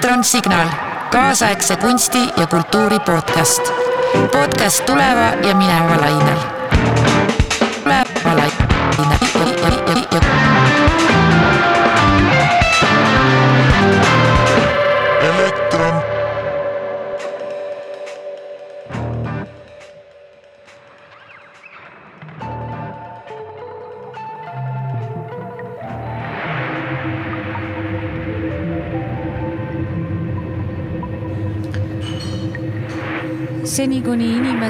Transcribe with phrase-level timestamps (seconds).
[0.00, 0.68] elektronsignaal,
[1.10, 3.72] kaasaegse kunsti ja kultuuri podcast.
[4.32, 6.59] podcast tuleva ja mineva lainel.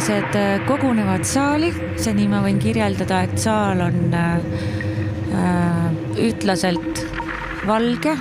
[0.01, 1.69] Inimesed äh, kogunevad saali,
[2.01, 4.41] seni ma võin kirjeldada, et saal on äh,
[6.25, 7.03] ütlaselt
[7.69, 8.15] valge.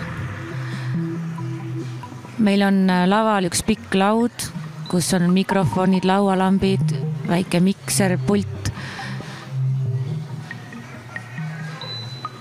[2.39, 4.49] meil on äh, laval üks pikk laud,
[4.91, 6.83] kus on mikrofonid, laualambid,
[7.31, 8.73] väike mikser, pult.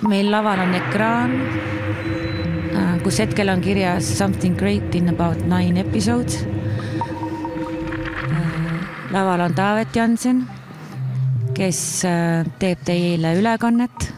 [0.02, 1.40] meil laval on ekraan,
[3.04, 6.42] kus hetkel on kirjas something great in about nine episodes
[9.10, 10.42] laval on Taavet Jansen,
[11.56, 14.12] kes äh, teeb teile ülekannet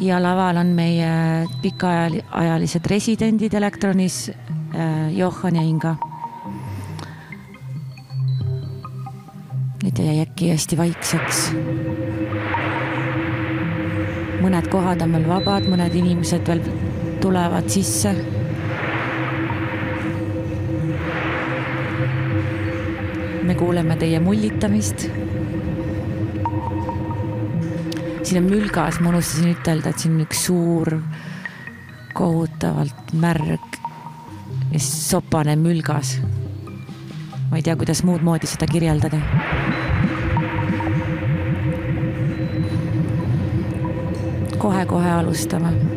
[0.00, 4.30] ja laval on meie pikaajalised residendid Elektronis,
[5.14, 5.96] Johan ja Inga.
[9.84, 11.40] nüüd jäi äkki hästi vaikseks.
[14.40, 16.64] mõned kohad on veel vabad, mõned inimesed veel
[17.20, 18.14] tulevad sisse
[23.44, 25.06] me kuuleme teie mullitamist.
[28.22, 30.88] siin on mülgas, ma unustasin ütelda, et siin on üks suur
[32.16, 33.76] kohutavalt märg
[34.72, 36.16] ja sopane mülgas.
[37.50, 39.20] ma ei tea, kuidas muud moodi seda kirjeldada.
[44.58, 45.93] kohe-kohe alustame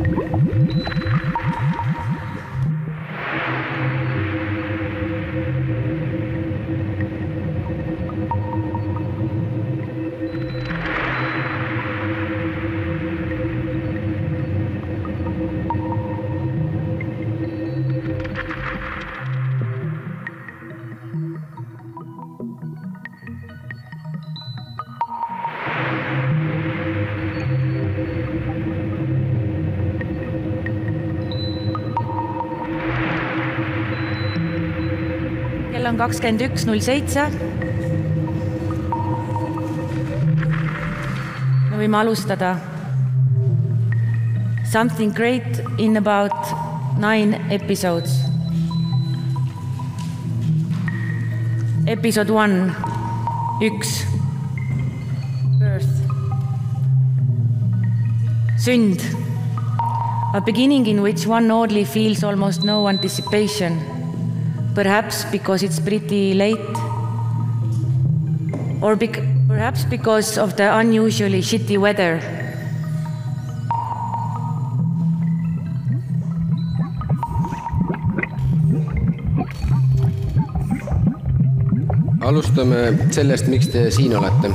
[35.98, 37.24] on kakskümmend üks null seitse.
[41.72, 42.52] me võime alustada.
[44.70, 46.54] Something great in about
[47.02, 48.14] nine episodes.
[51.88, 52.76] Episode one,
[53.66, 54.06] üks.
[55.58, 55.98] Birth.
[58.58, 59.02] sünd.
[60.36, 63.97] A beginning in which one oddly feels almost no anticipation
[64.78, 66.78] perhaps because it's pretty late,
[68.80, 72.22] or bec- perhaps because of the unusually shitty weather.
[82.28, 84.52] alustame sellest, miks te siin olete.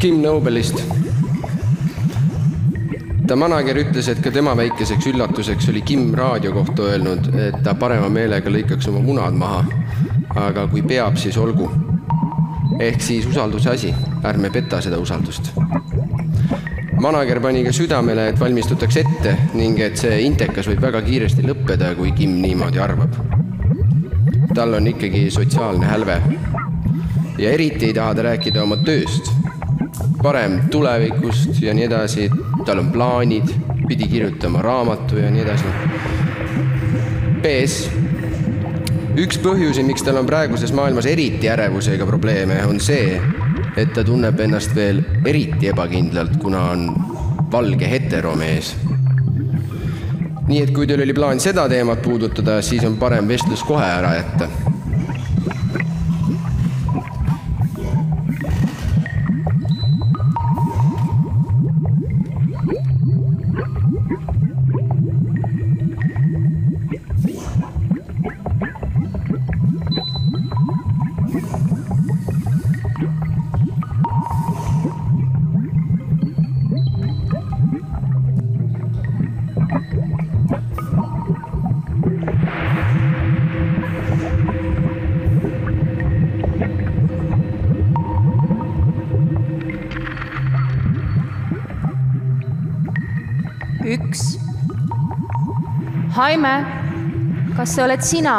[0.00, 1.03] Kim Nobelist.
[3.26, 7.74] Ta manager ütles, et ka tema väikeseks üllatuseks oli Kim raadio kohta öelnud, et ta
[7.74, 9.64] parema meelega lõikaks oma munad maha.
[10.34, 11.70] aga kui peab, siis olgu.
[12.80, 15.52] ehk siis usalduse asi, ärme peta seda usaldust.
[17.00, 21.94] manager pani ka südamele, et valmistutaks ette ning et see intekas võib väga kiiresti lõppeda,
[21.96, 23.34] kui Kim niimoodi arvab
[24.54, 26.22] tal on ikkagi sotsiaalne hälve.
[27.38, 29.32] ja eriti ei taha ta rääkida oma tööst,
[30.22, 32.28] parem tulevikust ja nii edasi,
[32.64, 33.50] tal on plaanid,
[33.88, 35.72] pidi kirjutama raamatu ja nii edasi.
[37.44, 37.76] PS,
[39.20, 43.20] üks põhjusi, miks tal on praeguses maailmas eriti ärevusega probleeme, on see,
[43.76, 46.88] et ta tunneb ennast veel eriti ebakindlalt, kuna on
[47.52, 48.74] valge heteromees
[50.48, 54.14] nii et kui teil oli plaan seda teemat puudutada, siis on parem vestlus kohe ära
[54.18, 54.48] jätta.
[96.44, 98.34] Haime, kas see oled sina?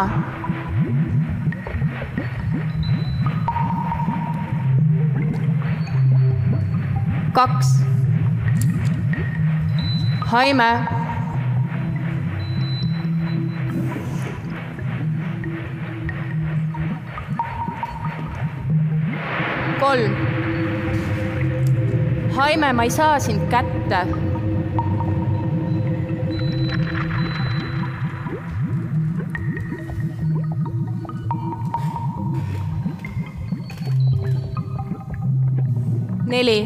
[7.34, 7.72] kaks.
[10.32, 10.70] Haime.
[19.80, 20.14] kolm.
[22.38, 24.35] Haime, ma ei saa sind kätte
[36.36, 36.60] neli.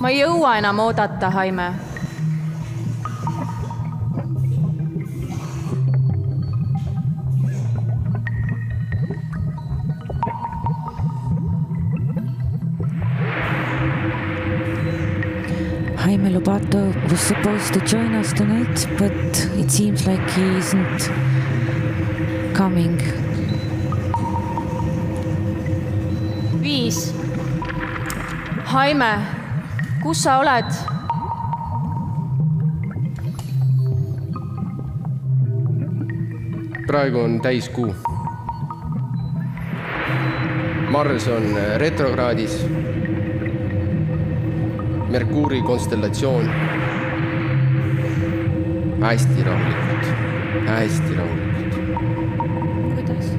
[0.00, 1.66] ma ei jõua enam oodata, Haime.
[16.00, 19.12] Jaime Lobato was supposed to join us tonight, but
[19.60, 21.10] it seems like he isn't
[22.54, 23.29] coming.
[28.70, 29.18] Haime,
[30.02, 30.70] kus sa oled?
[36.90, 37.94] praegu on täiskuu.
[40.90, 41.44] Mars on
[41.76, 42.66] retrokraadis.
[45.08, 46.50] Merkuuri konstellatsioon.
[49.00, 50.06] hästi rahulikult,
[50.66, 51.74] hästi rahulikult,
[52.94, 53.32] kuidas?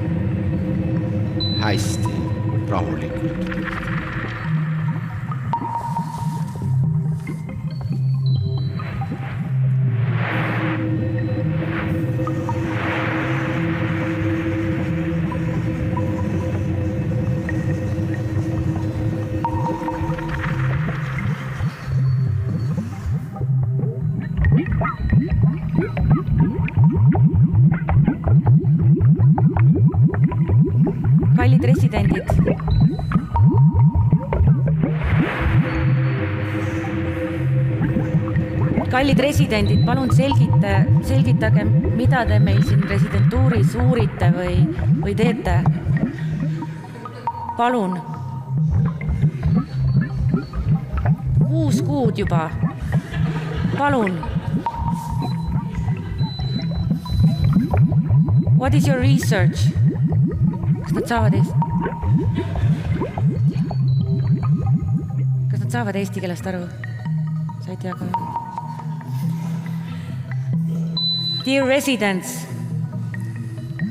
[1.60, 2.13] hästi
[2.69, 3.81] rahulikult.
[39.51, 41.63] Residendid, palun selgita, selgitage,
[41.98, 44.62] mida te meil siin residentuuris uurite või,
[45.03, 45.57] või teete.
[47.57, 47.98] palun.
[51.50, 52.50] kuus kuud juba.
[53.77, 54.15] palun.
[58.56, 59.68] What is your research?
[60.83, 61.54] kas nad saavad eesti?
[65.51, 66.68] kas nad saavad eesti keelest aru?
[67.59, 68.20] sa ei tea ka?
[71.44, 72.46] Dear residents,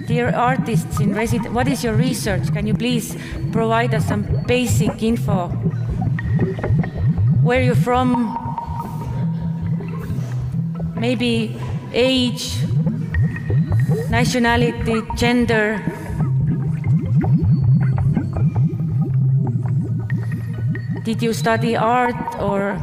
[0.06, 2.52] dear artists in resident, what is your research?
[2.52, 3.17] Can you please
[3.50, 5.49] provide us some basic info?
[7.43, 8.37] Where are you from?
[10.94, 11.58] Maybe
[11.93, 12.55] age,
[14.11, 15.82] nationality, gender.
[21.02, 22.79] Did you study art or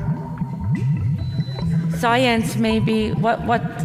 [2.00, 3.12] science maybe?
[3.12, 3.76] What, what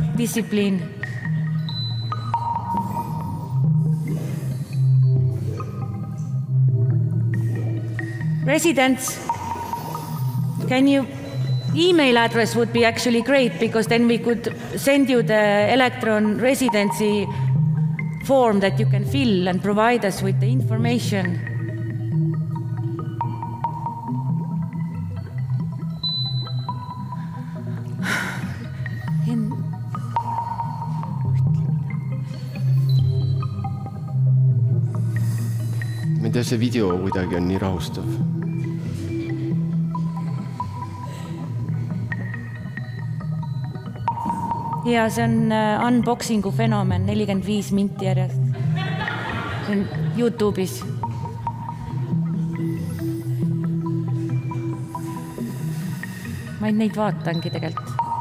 [8.44, 9.19] Residents,
[10.69, 11.06] can you,
[11.74, 17.26] email address would be actually great because then we could send you the elektron residency
[18.24, 21.51] form that you can fill and provide us with the information.
[36.52, 38.04] See video kuidagi on nii rahustav.
[44.84, 48.42] ja see on äh, unboxing'u fenomen, nelikümmend viis minti järjest.
[49.66, 50.76] see on Youtube'is.
[56.60, 58.11] ma neid vaatangi tegelikult.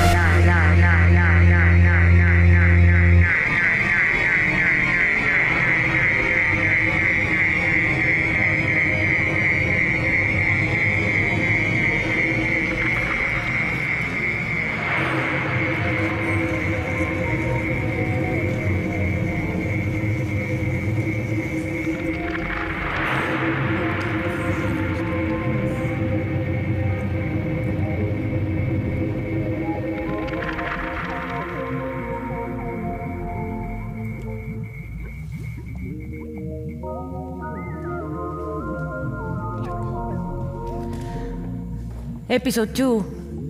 [42.32, 43.04] Episode two,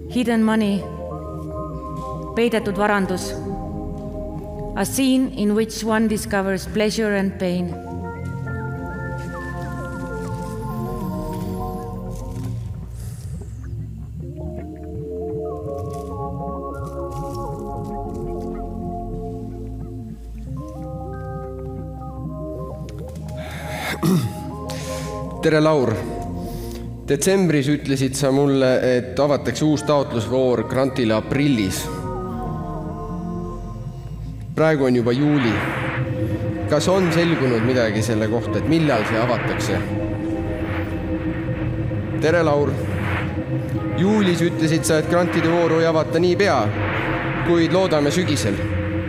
[0.10, 0.82] Hidden money,
[2.34, 3.30] peidetud varandus.
[4.76, 7.70] A scene in which one discovers pleasure and pain.
[25.44, 26.11] tere, Laur.
[27.12, 31.82] Detsembris ütlesid sa mulle, et avatakse uus taotlusvoor grantile aprillis.
[34.56, 35.52] praegu on juba juuli.
[36.70, 39.80] kas on selgunud midagi selle kohta, et millal see avatakse?
[42.22, 42.72] tere, Laur.
[43.98, 46.62] juulis ütlesid sa, et grantide vooru ei avata niipea,
[47.48, 48.56] kuid loodame sügisel.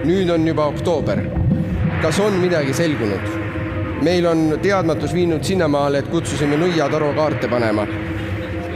[0.04, 1.22] nüüd on juba oktoober.
[2.02, 3.31] kas on midagi selgunud?
[4.02, 7.86] Meil on teadmatus viinud sinnamaale, et kutsusime nõiataru kaarte panema.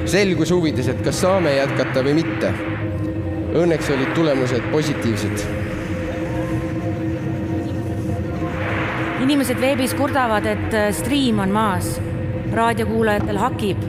[0.07, 2.53] selguse huvides, et kas saame jätkata või mitte.
[3.55, 5.47] Õnneks olid tulemused positiivsed.
[9.27, 12.01] inimesed veebis kurdavad, et äh, striim on maas.
[12.53, 13.83] raadiokuulajatel hakib.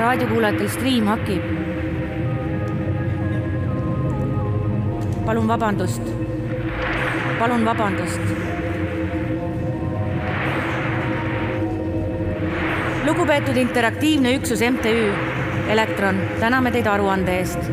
[0.00, 1.71] raadiokuulajatel striim hakib.
[5.32, 6.02] Palun vabandust.
[7.38, 8.20] palun vabandust.
[13.06, 14.92] lugupeetud interaktiivne üksus MTÜ
[15.68, 17.70] Elektron, täname teid aruande eest.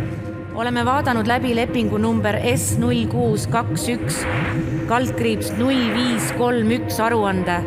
[0.55, 4.23] oleme vaadanud läbi lepingu number S null kuus kaks üks
[4.87, 7.59] kaldkriips null viis kolm üks aruande.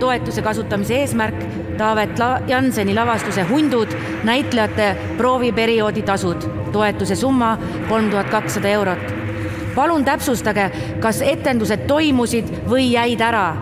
[0.00, 1.44] toetuse kasutamise eesmärk
[1.78, 3.92] Taavet La Janseni lavastuse Hundud
[4.24, 7.58] näitlejate prooviperioodi tasud, toetuse summa
[7.88, 9.17] kolm tuhat kakssada eurot.
[9.78, 10.64] Palun täpsustage,
[10.98, 13.56] kas etendused toimusid või jäid ära.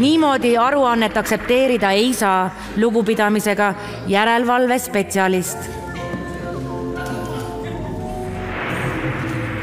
[0.00, 3.74] niimoodi aruannet aktsepteerida ei saa, lugupidamisega
[4.08, 5.58] järelevalvespetsialist.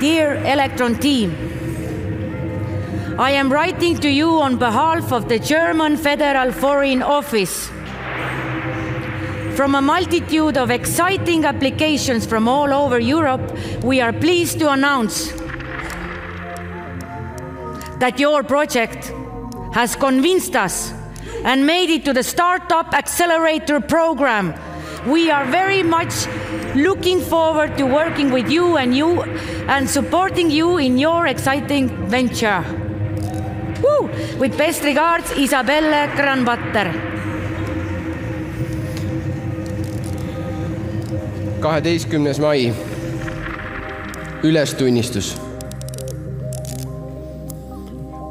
[0.01, 1.31] Dear Electron team.
[3.17, 7.71] I am writing to you on behalf of the German Federal Foreign Office.
[9.55, 15.46] From a multitude of exciting applications from all over Europe, we are pleased to announce
[17.99, 19.11] that your project
[19.73, 20.93] has convinced us
[21.43, 24.53] and made it to the Startup Accelerator program.
[25.05, 26.27] We are very much
[26.75, 29.21] looking forward to working with you and you
[29.67, 32.63] and supporting you in your exciting venture.
[33.81, 34.09] Woo!
[34.39, 37.17] With best regards, Isabelle Granbatter.
[41.61, 42.73] kaheteistkümnes mai,
[44.43, 45.46] ülestunnistus.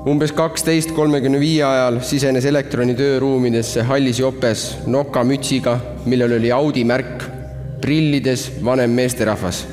[0.07, 5.75] Umbes kaksteist kolmekümne viie ajal sisenes Elektroni tööruumidesse hallis jopes nokamütsiga,
[6.07, 7.25] millel oli Audi märk,
[7.83, 9.65] prillides vanem meesterahvas,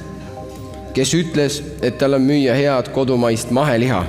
[0.97, 4.03] kes ütles, et tal on müüa head kodumaist maheliha.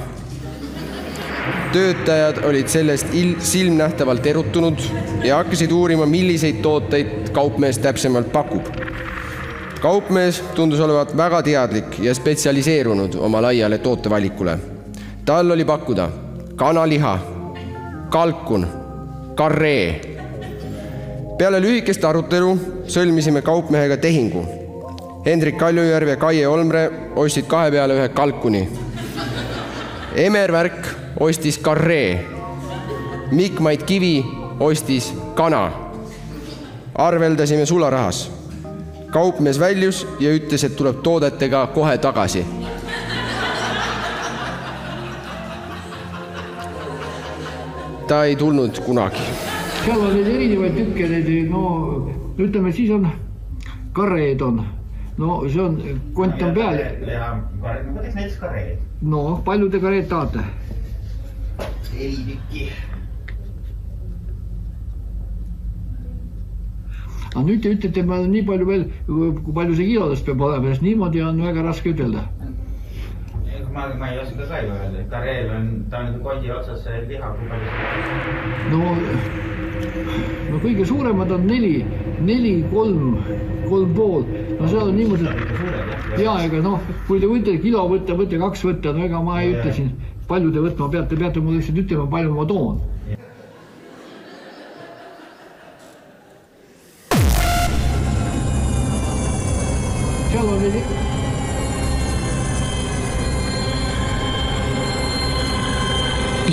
[1.74, 4.80] töötajad olid sellest il-, silmnähtavalt erutunud
[5.24, 8.70] ja hakkasid uurima, milliseid tooteid kaupmees täpsemalt pakub
[9.82, 14.73] kaupmees tundus olevat väga teadlik ja spetsialiseerunud oma laiale tootevalikule.
[15.24, 16.08] Tal oli pakkuda
[16.56, 17.18] kanaliha,
[18.08, 18.66] kalkun,
[19.34, 20.00] karree.
[21.38, 24.44] peale lühikest arutelu sõlmisime kaupmehega tehingu.
[25.26, 26.84] Hendrik Kaljujärv ja Kaie Olmre
[27.16, 28.68] ostsid kahe peale ühe kalkuni.
[30.14, 30.86] Emer Värk
[31.20, 32.20] ostis karree.
[33.30, 34.24] Mikk-Mait Kivi
[34.60, 35.72] ostis kana.
[36.94, 38.30] arveldasime sularahas
[39.10, 42.46] kaupmees väljus ja ütles, et tuleb toodetega kohe tagasi.
[48.08, 49.26] Ta ei tulnud kunagi
[49.84, 51.64] seal on neid erinevaid tükke, neid no
[52.40, 53.06] ütleme siis on
[53.94, 54.62] kareed on,
[55.18, 55.78] no see on,
[56.16, 56.80] kont on peal,
[57.60, 60.44] võtaks näiteks kareed, no palju te kareed tahate?
[61.94, 62.66] neli tükki.
[67.34, 70.84] aga nüüd te ütlete, ma nii palju veel, kui palju see kilodes peab olema, sest
[70.86, 72.28] niimoodi on väga raske ütelda.
[73.74, 77.48] ma, ma ei oska ka ju öelda, kareel on, ta on kondi otsas liha, kui
[77.50, 78.70] palju seda.
[78.70, 78.78] no,
[80.50, 81.74] no kõige suuremad on neli,
[82.20, 83.18] neli, kolm,
[83.68, 84.26] kolm pool,
[84.60, 88.64] no seal on niimoodi, et ja ega noh, kui te võite kilo võtta, võite kaks
[88.68, 89.90] võtta, no ega ma ei ütle siin,
[90.30, 92.82] palju te võtma peate, peate mulle lihtsalt ütlema, palju ma toon.
[100.34, 101.13] seal on veel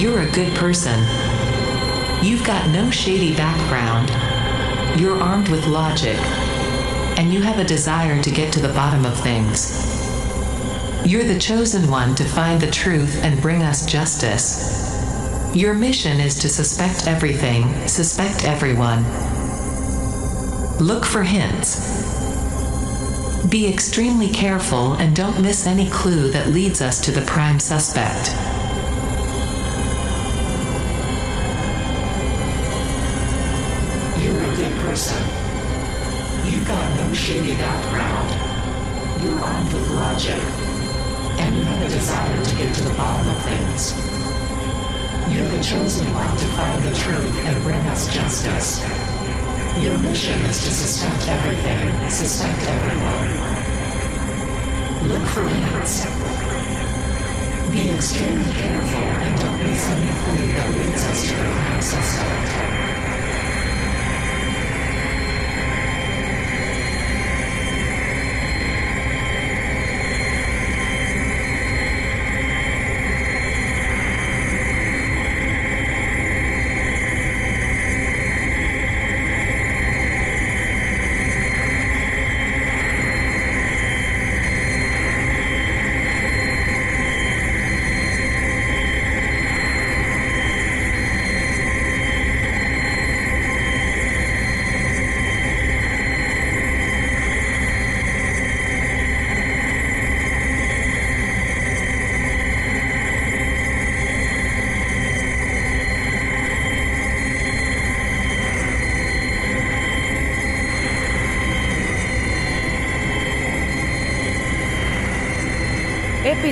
[0.01, 1.00] You're a good person.
[2.25, 4.10] You've got no shady background.
[5.00, 6.17] You're armed with logic.
[7.20, 9.70] And you have a desire to get to the bottom of things.
[11.05, 15.53] You're the chosen one to find the truth and bring us justice.
[15.53, 19.03] Your mission is to suspect everything, suspect everyone.
[20.79, 21.77] Look for hints.
[23.50, 28.36] Be extremely careful and don't miss any clue that leads us to the prime suspect.
[34.91, 35.24] Person.
[36.43, 38.29] You've got no shady background.
[39.24, 40.43] You're armed with logic.
[41.39, 43.95] And you have a desire to get to the bottom of things.
[45.31, 48.83] You're the chosen one to find the truth and bring us justice.
[49.79, 53.31] Your mission is to suspect everything, suspect everyone.
[55.07, 56.03] Look for hints.
[57.71, 62.70] Be extremely careful and don't miss any clue that leads us to the suspect.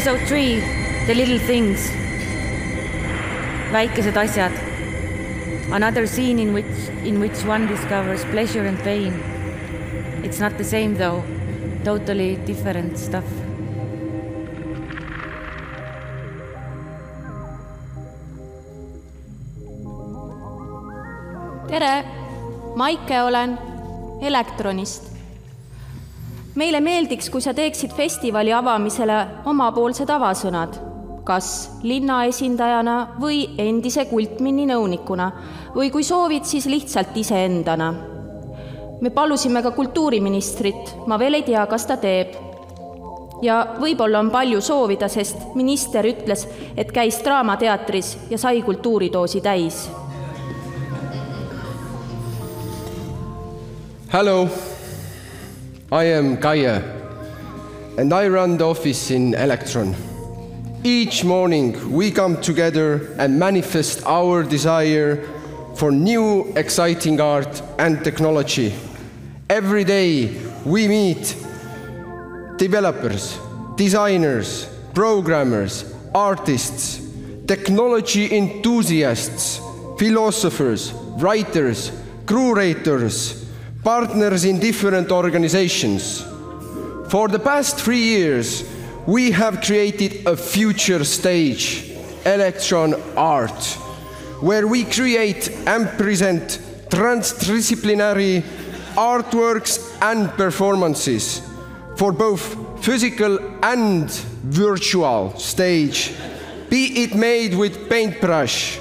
[0.09, 0.59] Episode three,
[1.05, 1.91] The little things.
[3.71, 4.51] väikesed asjad.
[5.71, 9.13] Another scene in which, in which one discovers pleasure and pain.
[10.23, 11.23] It's not the same though,
[11.83, 13.29] totally different stuff.
[21.67, 22.03] tere,
[22.75, 23.59] Maike olen
[24.21, 25.08] Elektronist.
[26.59, 29.17] Meile meeldiks, kui sa teeksid festivali avamisele
[29.47, 30.75] omapoolsed avasõnad,
[31.27, 31.47] kas
[31.87, 35.29] linna esindajana või endise Kultmini nõunikuna.
[35.75, 37.93] Või kui soovid, siis lihtsalt iseendana.
[39.01, 42.35] me palusime ka kultuuriministrit, ma veel ei tea, kas ta teeb.
[43.41, 49.89] ja võib-olla on palju soovida, sest minister ütles, et käis Draamateatris ja sai kultuuridoosi täis.
[54.11, 54.47] Hello,
[55.91, 56.83] I am Gaia,
[57.97, 59.95] and I run the office in Elektron.
[60.83, 65.27] Each morning we come together and manifest our desire
[65.75, 68.71] for new exciting art and technology.
[69.49, 71.35] Every day we meet
[72.57, 73.39] developers,
[73.75, 77.01] designers, programmers, artists,
[77.47, 79.59] technology enthusiasts,
[79.97, 81.91] philosophers, writers,
[82.27, 83.38] curators,
[83.83, 86.21] partners in different organizations.
[87.09, 88.63] For the past three years,
[89.07, 91.89] we have created a future stage,
[92.23, 93.63] Elektron Art,
[94.41, 98.41] where we create and present transdisciplinary
[98.95, 101.41] artworks and performances
[101.95, 104.09] for both physical and
[104.43, 106.13] virtual stage,
[106.69, 108.79] be it made with paintbrush,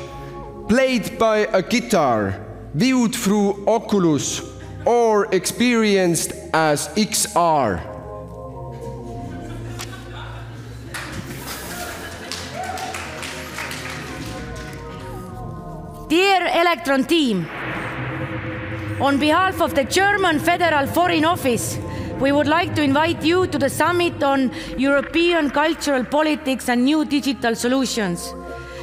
[0.68, 2.40] played by a guitar,
[2.74, 4.57] viewed through Oculus,
[4.88, 7.78] or experienced as XR.
[16.08, 17.46] Dear Elektron team,
[19.00, 21.78] On behalf of the German Federal Foreign Office,
[22.18, 27.04] we would like to invite you to the summit on European cultural politics and new
[27.04, 28.34] digital solutions.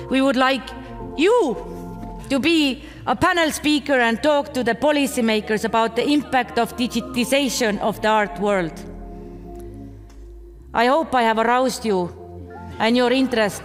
[0.10, 0.70] We would like
[1.18, 1.58] you
[2.30, 7.80] to be a panel speaker and talk to the policymakers about the impact of digitization
[7.80, 8.74] of the art world.
[10.74, 12.10] I hope I have aroused you
[12.80, 13.62] and your interest,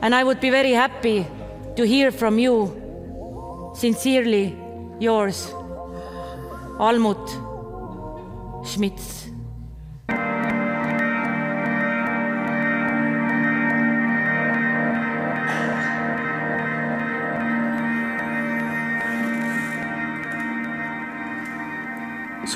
[0.00, 1.26] and I would be very happy
[1.76, 3.72] to hear from you.
[3.76, 4.56] Sincerely,
[4.98, 5.52] yours,
[6.78, 7.28] Almut
[8.64, 9.25] Schmitz.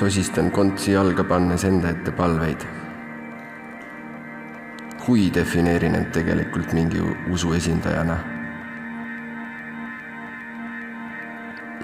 [0.01, 2.61] Sosistan kontsi jalga pannes enda ette palveid.
[5.07, 8.17] hui defineerin end tegelikult mingi usu esindajana.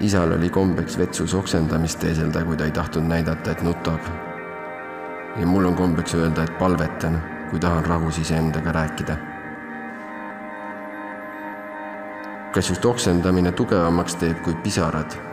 [0.00, 4.10] isal oli kombeks vetsus oksendamist teeselda, kui ta ei tahtnud näidata, et nutab.
[5.36, 9.16] ja mul on kombeks öelda, et palvetan, kui tahan rahus iseendaga rääkida.
[12.52, 15.27] kas just oksendamine tugevamaks teeb kui pisarad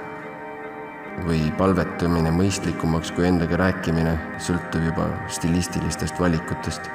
[1.24, 6.92] või palvetamine mõistlikumaks kui endaga rääkimine, sõltub juba stilistilistest valikutest.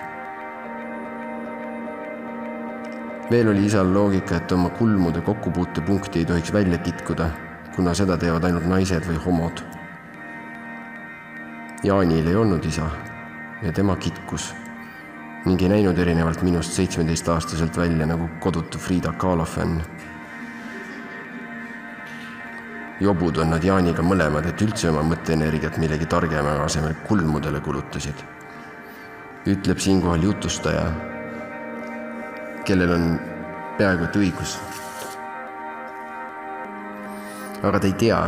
[3.31, 7.29] veel oli isal loogika, et oma kulmude kokkupuutepunkti ei tohiks välja kitkuda,
[7.77, 9.63] kuna seda teevad ainult naised või homod.
[11.87, 12.91] Jaanil ei olnud isa
[13.63, 14.51] ja tema kitkus
[15.45, 19.81] ning ei näinud erinevalt minust seitsmeteistaastaselt välja nagu kodutu Frida Kahlo fänn
[23.01, 28.27] jobud on nad Jaaniga mõlemad, et üldse oma mõtteenergiat millegi targema asemel kulmudele kulutasid.
[29.49, 30.85] ütleb siinkohal jutustaja,
[32.65, 33.21] kellel on
[33.79, 34.59] peaaegu et õigus.
[37.63, 38.21] aga ta ei tea,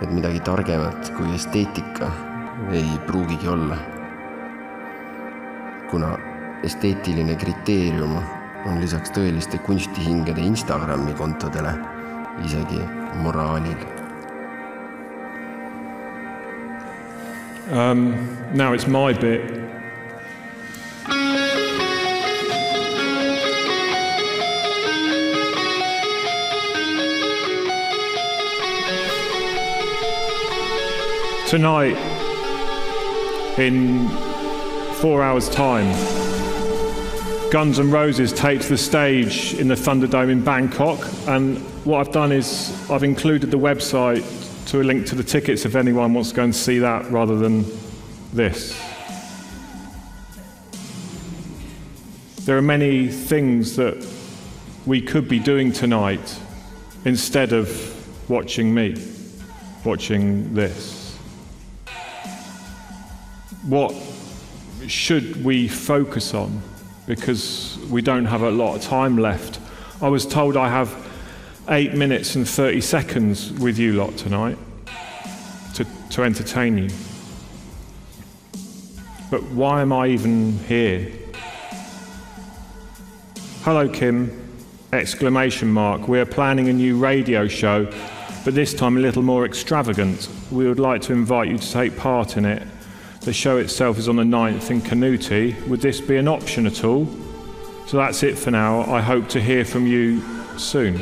[0.00, 2.10] et midagi targemat kui esteetika
[2.72, 3.76] ei pruugigi olla.
[5.90, 6.18] kuna
[6.62, 8.16] esteetiline kriteerium
[8.66, 12.01] on lisaks tõeliste kunstihingede Instagrami kontodele
[17.70, 19.60] Um, now it's my bit.
[31.48, 31.98] Tonight,
[33.58, 34.08] in
[35.00, 35.90] four hours' time,
[37.50, 42.30] Guns N' Roses takes the stage in the Thunderdome in Bangkok, and what I've done
[42.30, 44.24] is I've included the website
[44.68, 47.36] to a link to the tickets if anyone wants to go and see that rather
[47.36, 47.64] than
[48.32, 48.80] this.
[52.44, 54.06] There are many things that
[54.86, 56.38] we could be doing tonight
[57.04, 58.94] instead of watching me,
[59.84, 61.16] watching this.
[63.66, 63.94] What
[64.86, 66.62] should we focus on?
[67.06, 69.58] Because we don't have a lot of time left.
[70.00, 71.01] I was told I have
[71.68, 74.58] eight minutes and 30 seconds with you lot tonight
[75.74, 76.90] to, to entertain you.
[79.30, 81.10] But why am I even here?
[83.62, 84.38] Hello, Kim!
[84.92, 86.08] Exclamation mark.
[86.08, 87.84] We are planning a new radio show,
[88.44, 90.28] but this time a little more extravagant.
[90.50, 92.66] We would like to invite you to take part in it.
[93.20, 95.66] The show itself is on the 9th in Kanuti.
[95.68, 97.06] Would this be an option at all?
[97.86, 98.82] So that's it for now.
[98.92, 100.20] I hope to hear from you
[100.58, 101.00] soon.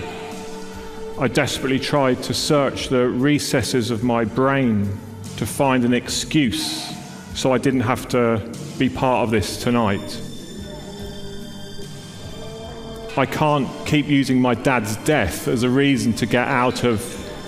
[1.21, 4.99] I desperately tried to search the recesses of my brain
[5.37, 6.95] to find an excuse
[7.35, 10.19] so I didn't have to be part of this tonight.
[13.19, 17.05] I can't keep using my dad's death as a reason to get out of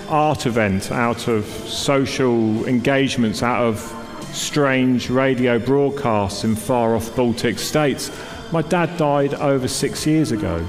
[0.07, 3.79] art event, out of social engagements, out of
[4.33, 8.11] strange radio broadcasts in far off Baltic states.
[8.51, 10.63] My dad died over six years ago.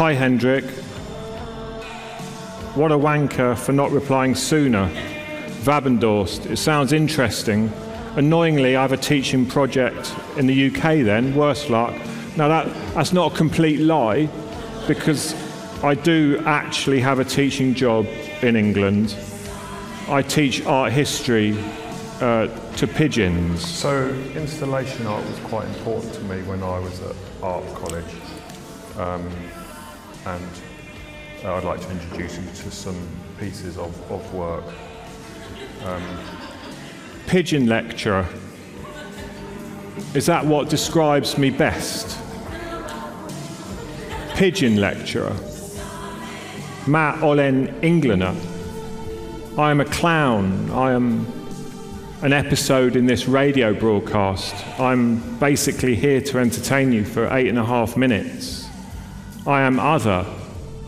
[0.00, 0.64] Hi, Hendrik.
[2.74, 4.90] What a wanker for not replying sooner.
[5.60, 6.50] Vabendorst.
[6.50, 7.70] It sounds interesting.
[8.16, 11.94] Annoyingly, I have a teaching project in the UK then, worse luck.
[12.34, 14.30] Now, that, that's not a complete lie
[14.88, 15.34] because
[15.84, 18.06] I do actually have a teaching job
[18.40, 19.14] in England.
[20.08, 21.58] I teach art history
[22.22, 23.62] uh, to pigeons.
[23.62, 28.14] So, installation art was quite important to me when I was at art college.
[28.96, 29.30] Um,
[30.26, 30.50] and
[31.44, 34.64] uh, I'd like to introduce you to some pieces of, of work.
[35.84, 36.02] Um,
[37.26, 38.26] Pigeon lecturer.
[40.14, 42.18] Is that what describes me best?
[44.34, 45.34] Pigeon lecturer.
[46.86, 48.34] Mä olen Engländer.
[49.58, 50.70] I am a clown.
[50.70, 51.26] I am
[52.22, 54.54] an episode in this radio broadcast.
[54.78, 58.59] I'm basically here to entertain you for eight and a half minutes.
[59.46, 60.26] I am other.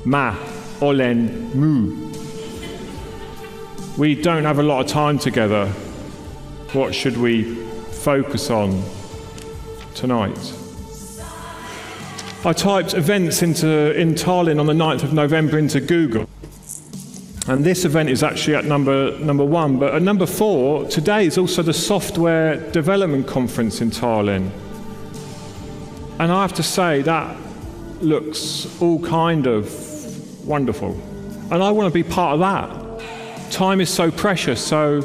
[0.05, 0.35] Mä
[0.81, 2.03] olen mu.
[3.99, 5.67] We don't have a lot of time together.
[6.73, 7.45] What should we
[8.05, 8.83] focus on
[9.95, 10.55] tonight?
[12.45, 16.29] I typed events into in Tallinn on the 9th of November into Google.
[17.49, 19.79] And this event is actually at number, number one.
[19.79, 24.51] But at number four, today is also the Software Development Conference in Tallinn.
[26.19, 27.42] And I have to say, that
[28.03, 30.93] looks all kind of wonderful.
[31.51, 33.51] And I want to be part of that.
[33.51, 35.03] Time is so precious, so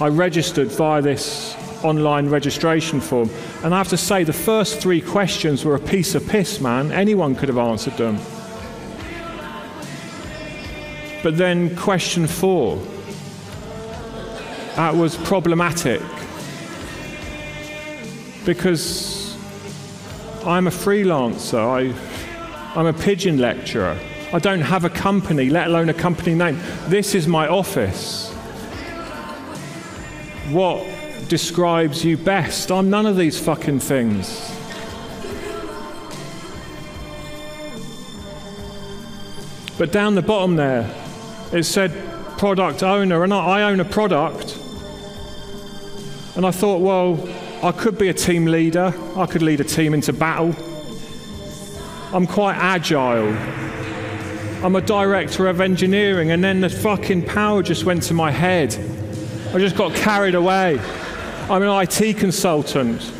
[0.00, 3.30] I registered via this online registration form.
[3.64, 6.92] And I have to say, the first three questions were a piece of piss, man.
[6.92, 8.18] Anyone could have answered them.
[11.22, 12.76] But then question four,
[14.76, 16.00] that was problematic
[18.44, 19.17] because
[20.46, 21.58] I'm a freelancer.
[21.58, 23.98] I, I'm a pigeon lecturer.
[24.32, 26.60] I don't have a company, let alone a company name.
[26.86, 28.30] This is my office.
[30.50, 30.86] What
[31.28, 32.70] describes you best?
[32.70, 34.54] I'm none of these fucking things.
[39.76, 40.90] But down the bottom there,
[41.52, 41.92] it said
[42.38, 44.58] product owner, and I own a product.
[46.36, 47.16] And I thought, well,
[47.60, 50.54] I could be a team leader, I could lead a team into battle.
[52.12, 53.36] I'm quite agile.
[54.64, 58.74] I'm a director of engineering, and then the fucking power just went to my head.
[59.52, 60.78] I just got carried away.
[61.50, 63.12] I'm an IT consultant.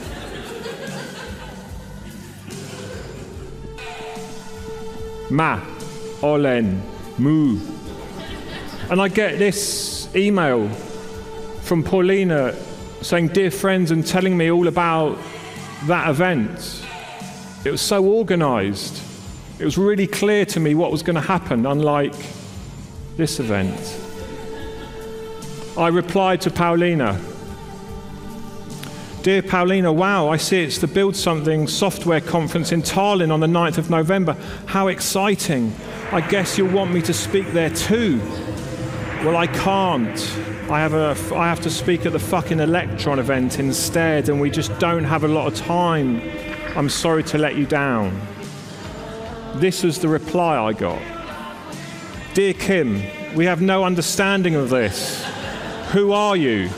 [5.31, 5.61] Ma,
[6.23, 6.81] Olen,
[7.19, 7.59] Mu.
[8.89, 10.69] And I get this email
[11.63, 12.55] from Paulina
[13.03, 15.19] saying, Dear friends, and telling me all about
[15.87, 16.85] that event.
[17.65, 19.03] It was so organized.
[19.59, 22.15] It was really clear to me what was going to happen, unlike
[23.17, 23.79] this event.
[25.77, 27.21] I replied to Paulina,
[29.23, 33.47] Dear Paulina, wow, I see it's the Build Something software conference in Tallinn on the
[33.47, 34.37] 9th of November.
[34.67, 35.75] How exciting.
[36.13, 38.21] I guess you'll want me to speak there too.
[39.25, 40.17] Well, I can't.
[40.71, 44.51] I have, a, I have to speak at the fucking Elektron event instead, and we
[44.51, 46.21] just don't have a lot of time.
[46.77, 48.21] I'm sorry to let you down.
[49.55, 51.01] This was the reply I got
[52.35, 53.03] Dear Kim,
[53.35, 55.25] we have no understanding of this.
[55.93, 56.69] Who are you?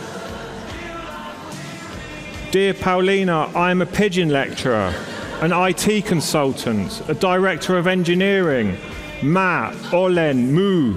[2.52, 4.94] Dear Paulina, I am a pigeon lecturer,
[5.40, 8.78] an IT consultant, a director of engineering.
[9.20, 10.96] Ma, Olen, Mu.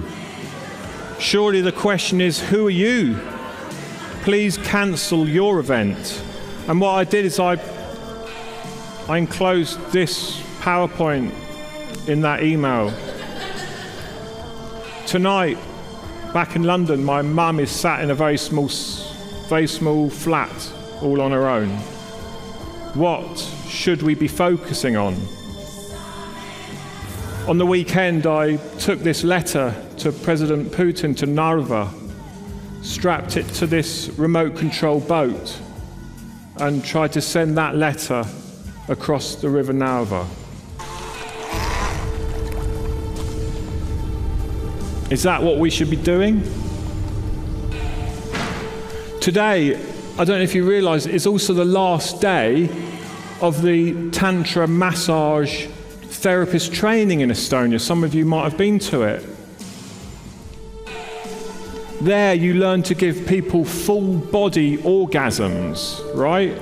[1.24, 3.18] Surely the question is, who are you?
[4.24, 6.22] Please cancel your event.
[6.68, 7.54] And what I did is I,
[9.08, 11.32] I enclosed this PowerPoint
[12.06, 12.92] in that email.
[15.06, 15.56] Tonight,
[16.34, 18.68] back in London, my mum is sat in a very small,
[19.48, 21.70] very small flat all on her own.
[22.92, 25.14] What should we be focusing on?
[27.46, 31.90] On the weekend, I took this letter to President Putin to Narva,
[32.80, 35.60] strapped it to this remote control boat,
[36.56, 38.24] and tried to send that letter
[38.88, 40.26] across the River Narva.
[45.10, 46.42] Is that what we should be doing?
[49.20, 49.76] Today,
[50.16, 52.70] I don't know if you realize, it's also the last day
[53.42, 55.66] of the Tantra massage
[56.24, 57.78] therapist training in Estonia.
[57.78, 59.22] Some of you might have been to it.
[62.00, 66.58] There, you learn to give people full body orgasms, right?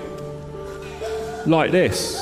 [1.47, 2.21] Like this.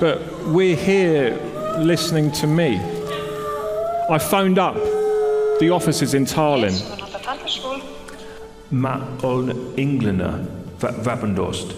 [0.00, 1.38] But we're here
[1.78, 2.80] listening to me.
[4.10, 4.74] I phoned up
[5.60, 6.74] the offices in Tallinn.
[8.72, 10.44] Ma on Engländer,
[10.78, 11.76] Vappendost.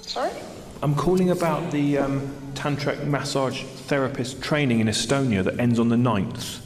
[0.00, 0.45] Sorry?
[0.82, 2.20] I'm calling about the um,
[2.54, 6.60] tantric massage therapist training in Estonia that ends on the 9th.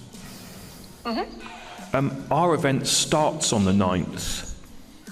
[1.04, 1.96] Mm-hmm.
[1.96, 4.54] Um, our event starts on the 9th.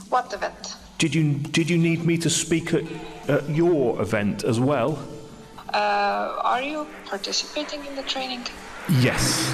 [0.08, 0.76] What event?
[0.98, 2.84] Did you, did you need me to speak at,
[3.28, 4.98] at your event as well?
[5.72, 8.42] Uh, are you participating in the training?
[8.88, 9.52] Yes.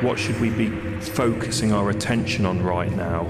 [0.00, 3.26] What should we be focusing our attention on right now?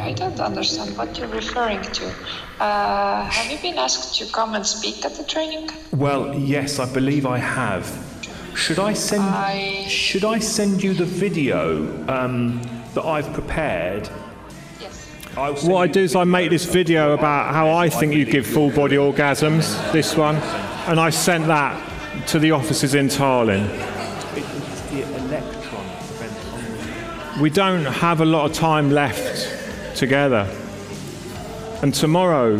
[0.00, 2.14] Yeah, I don't understand what you're referring to.
[2.58, 5.68] Uh, have you been asked to come and speak at the training?
[5.92, 7.84] Well, yes, I believe I have.
[8.54, 9.22] Should I send?
[9.22, 12.62] I- Should I send you the video um,
[12.94, 14.08] that I've prepared?
[14.80, 15.06] Yes.
[15.64, 18.70] What I do is I make this video about how I think you give full
[18.70, 20.36] body orgasms, this one,
[20.88, 21.76] and I sent that
[22.28, 23.66] to the offices in Tallinn.
[24.34, 25.86] It's the elektron.
[27.40, 29.59] We don't have a lot of time left
[30.00, 30.48] together.
[31.82, 32.58] And tomorrow,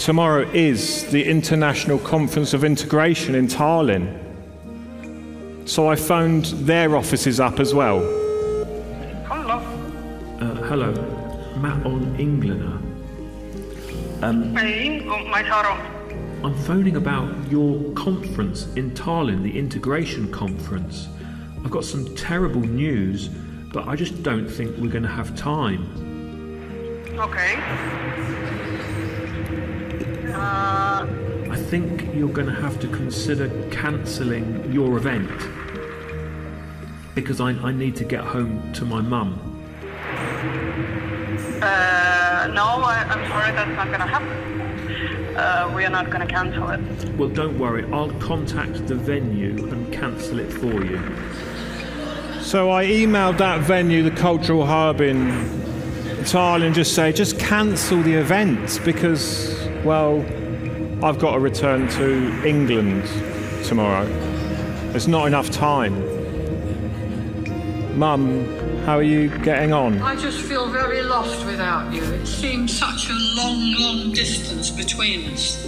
[0.00, 4.18] tomorrow is the International Conference of Integration in Tallinn.
[5.64, 8.00] So I phoned their offices up as well.
[9.28, 9.58] Hello.
[10.40, 10.92] Uh, hello,
[11.56, 12.78] Matt on Englander.
[14.24, 15.74] Um, ei, ma ei saa aru.
[16.42, 21.06] I'm phoning about your conference in Tallinn, the integration conference.
[21.64, 23.30] I've got some terrible news,
[23.72, 25.86] but I just don't think we're going to have time.
[27.18, 27.54] Okay..
[30.34, 31.06] Uh,
[31.50, 35.30] I think you're going to have to consider cancelling your event
[37.14, 39.34] because I, I need to get home to my mum.
[41.62, 45.36] uh, no, I, I'm sorry, that's not gonna happen.
[45.36, 46.80] Uh, we are not gonna cancel it.
[47.16, 51.00] Well, don't worry, I'll contact the venue and cancel it for you.
[52.52, 55.28] So I emailed that venue, the Cultural Hub in
[56.24, 60.20] Tallinn, just say, just cancel the event because, well,
[61.02, 63.06] I've got to return to England
[63.64, 64.04] tomorrow.
[64.90, 65.96] There's not enough time.
[67.98, 68.44] Mum,
[68.84, 70.02] how are you getting on?
[70.02, 72.02] I just feel very lost without you.
[72.02, 75.66] It seems such a long, long distance between us.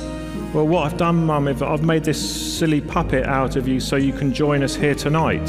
[0.53, 3.97] Well, what I've done, Mum, is I've made this silly puppet out of you so
[3.97, 5.49] you can join us here tonight.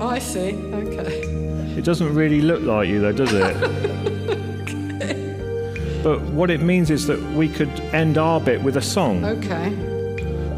[0.00, 0.54] Oh, I see.
[0.72, 1.22] Okay.
[1.76, 3.88] It doesn't really look like you, though, does it?
[6.02, 9.24] But what it means is that we could end our bit with a song.
[9.24, 9.70] Okay.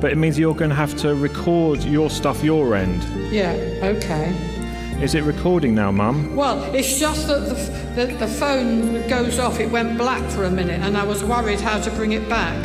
[0.01, 3.03] But it means you're going to have to record your stuff your end.
[3.33, 3.53] Yeah.
[3.83, 4.33] Okay.
[5.03, 6.37] Is it recording now, Mum?
[6.37, 9.59] Well, it's just that the, the, the phone goes off.
[9.59, 12.63] It went black for a minute, and I was worried how to bring it back.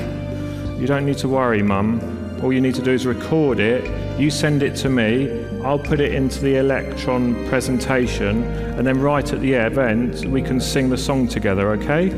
[0.77, 2.39] You don't need to worry, Mum.
[2.43, 4.19] All you need to do is record it.
[4.19, 5.44] You send it to me.
[5.65, 8.43] I'll put it into the Elektron presentation,
[8.77, 12.09] and then right at the event, we can sing the song together, okay?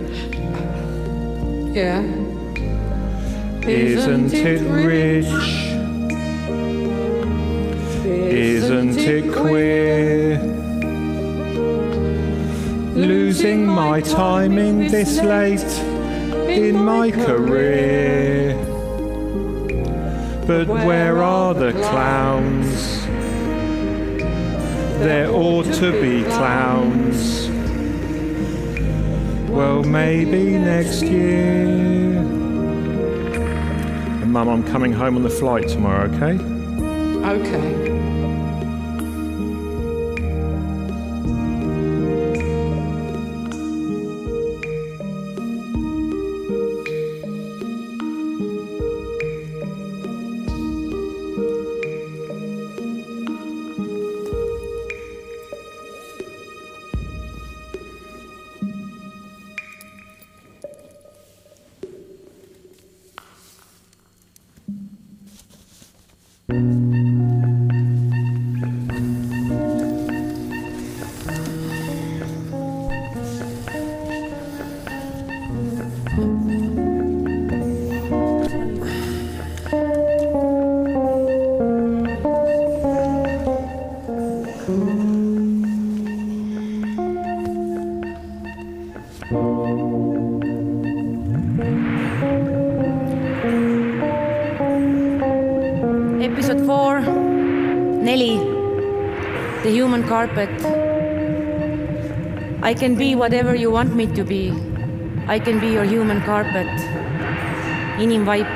[1.71, 2.01] Yeah.
[3.65, 5.27] Isn't it rich?
[8.05, 10.39] Isn't it queer?
[12.95, 15.61] Losing my timing this late
[16.49, 18.57] in my career.
[20.45, 22.96] But where are the clowns?
[24.99, 27.47] There ought to be clowns.
[29.49, 32.17] Well, maybe next year.
[34.21, 36.37] And Mum, I'm coming home on the flight tomorrow, okay?
[37.27, 37.96] Okay.
[100.07, 100.49] Carpet.
[102.63, 104.51] I can be whatever you want me to be.
[105.27, 106.67] I can be your human carpet.
[107.97, 108.47] inimvaip.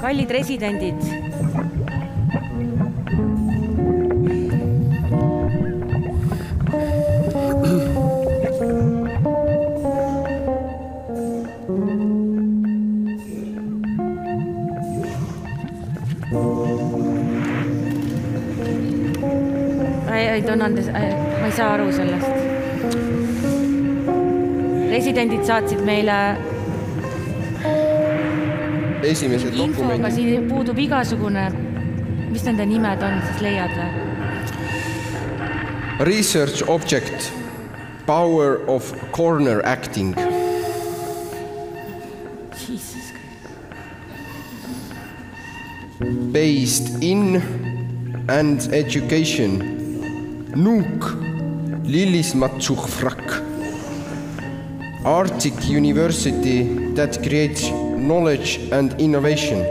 [0.00, 1.17] kallid residendid
[21.88, 22.26] Aru sellest.
[24.92, 26.16] Residendid saatsid meile
[29.08, 31.46] esimese infoga, dokumendi, siin puudub igasugune,
[32.28, 33.88] mis nende nimed on, siis leiad või?
[36.04, 37.32] research object,
[38.06, 40.12] power of corner acting,
[46.36, 47.40] based in
[48.28, 49.78] and education,
[50.52, 51.17] Nuuk,
[51.88, 53.42] Lillis Matsuhvrak,
[55.06, 59.64] Arctic University that creates knowledge and innovation,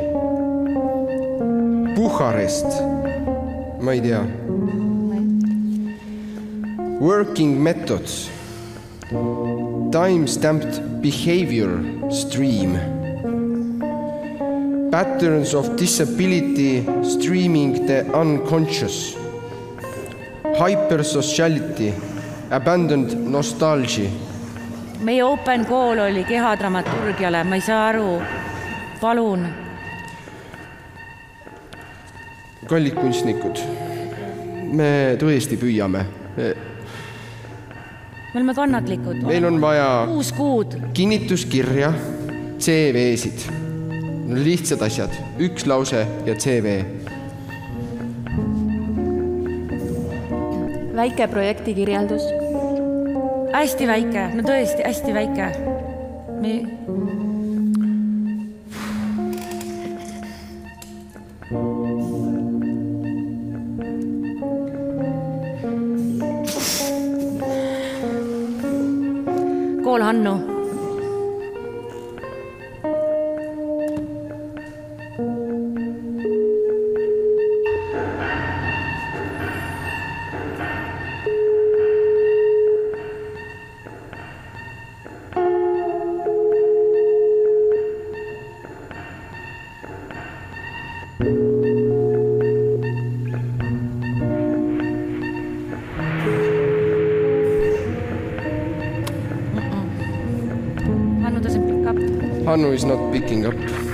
[1.93, 2.65] Bucharest,
[3.81, 4.15] ma ei tea
[6.99, 8.31] Working methods.
[9.91, 12.73] Time-stamped behavior stream.
[14.89, 19.15] Patterns of disability streaming the unconscious.
[20.57, 22.06] Hypersociality.
[22.49, 24.09] Abandoned nostalgia.
[24.99, 28.21] meie open call oli kehadramaturgiale, ma ei saa aru,
[29.01, 29.43] palun,
[32.71, 33.59] kallid kunstnikud,
[34.71, 34.89] me
[35.19, 36.05] tõesti püüame.
[36.37, 36.47] me
[38.33, 39.21] oleme kannatlikud.
[39.27, 41.91] meil on vaja kuus kuud, kinnituskirja,
[42.63, 43.43] CV-sid,
[44.39, 46.79] lihtsad asjad, üks lause ja CV
[50.97, 52.23] väike projekti kirjeldus,
[53.57, 55.51] hästi väike, no tõesti hästi väike.
[56.41, 56.53] me
[69.83, 70.56] kool Hannu.
[102.57, 103.86] Hannu is not picking up.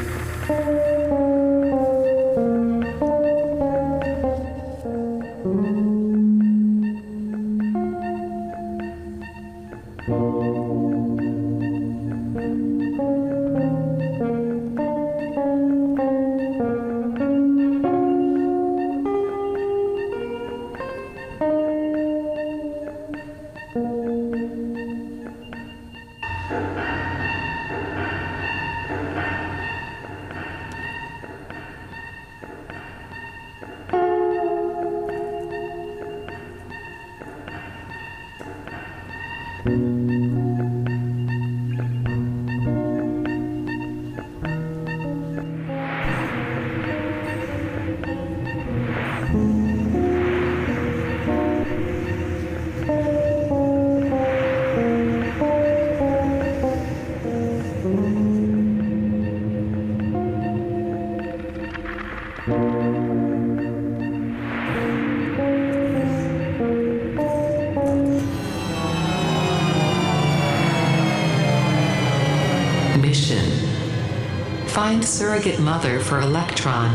[75.04, 76.89] Find surrogate mother for Elektron.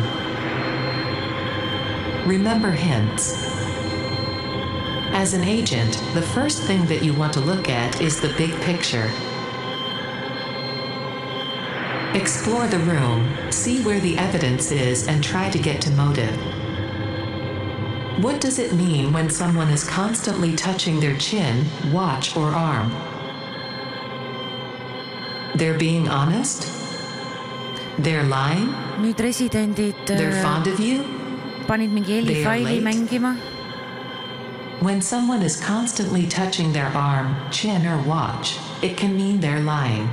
[2.27, 3.35] Remember hints.
[5.13, 8.59] As an agent, the first thing that you want to look at is the big
[8.63, 9.13] picture.
[12.15, 16.35] Explore the room, see where the evidence is, and try to get to motive.
[18.25, 22.91] What does it mean when someone is constantly touching their chin, watch, or arm?
[25.57, 26.88] They're being honest?
[28.03, 28.69] They're lying?
[29.03, 31.03] nüüd residendid äh, They're äh, fond of you?
[31.67, 32.85] panid mingi They are helifaili late?
[32.85, 33.37] mängima.
[34.81, 40.09] When someone is constantly touching their arm, chin, or watch, it can mean they're lying.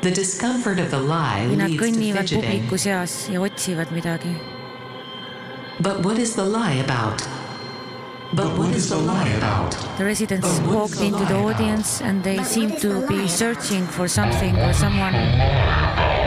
[0.00, 2.62] The discomfort of the lie nad leads to kõnnivad fidgeting.
[2.64, 4.34] publiku seas ja otsivad midagi.
[5.80, 7.20] But what is the lie about?
[8.34, 9.76] But what is the lie about?
[9.98, 14.56] The residents oh, walked into the audience and they seemed to be searching for something
[14.56, 15.14] or someone.
[15.14, 16.21] Oh,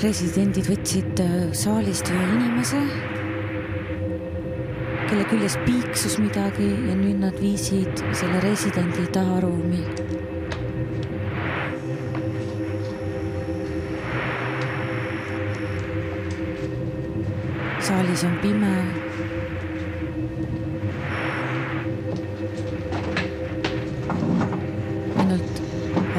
[0.00, 2.78] residendid võtsid äh, saalist ühe inimese,
[5.10, 9.84] kelle küljes piiksus midagi ja nüüd nad viisid selle residendi taharuumi.
[17.90, 18.74] saalis on pime
[25.18, 25.64] ainult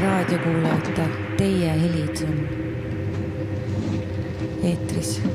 [0.03, 1.07] raadiokuulajate,
[1.39, 2.70] teie helid on
[5.01, 5.30] договорились.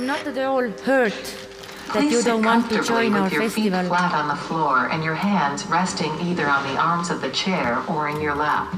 [0.00, 3.24] I'm not at all hurt that Please you sit don't want to comfortably join our
[3.24, 3.80] with your festival.
[3.80, 7.28] feet flat on the floor and your hands resting either on the arms of the
[7.32, 8.74] chair or in your lap.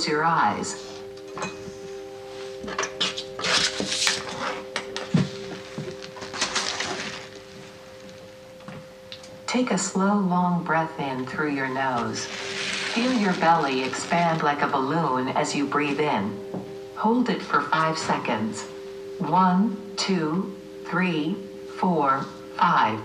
[0.00, 0.86] Close your eyes.
[9.46, 12.24] Take a slow, long breath in through your nose.
[12.24, 16.38] Feel your belly expand like a balloon as you breathe in.
[16.96, 18.62] Hold it for five seconds.
[19.18, 20.54] One, two,
[20.86, 21.36] three,
[21.76, 22.24] four,
[22.56, 22.98] five.